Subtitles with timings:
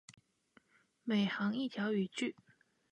[1.03, 2.35] 每行一条语句